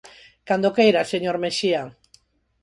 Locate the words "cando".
0.47-0.75